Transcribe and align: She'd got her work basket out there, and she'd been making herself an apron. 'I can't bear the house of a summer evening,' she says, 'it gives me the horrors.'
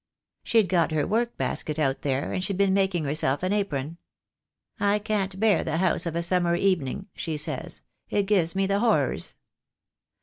She'd 0.41 0.67
got 0.67 0.89
her 0.93 1.05
work 1.05 1.37
basket 1.37 1.77
out 1.77 2.01
there, 2.01 2.31
and 2.33 2.43
she'd 2.43 2.57
been 2.57 2.73
making 2.73 3.03
herself 3.03 3.43
an 3.43 3.53
apron. 3.53 3.99
'I 4.79 4.97
can't 4.97 5.39
bear 5.39 5.63
the 5.63 5.77
house 5.77 6.07
of 6.07 6.15
a 6.15 6.23
summer 6.23 6.55
evening,' 6.55 7.05
she 7.13 7.37
says, 7.37 7.81
'it 8.09 8.23
gives 8.23 8.55
me 8.55 8.65
the 8.65 8.79
horrors.' 8.79 9.35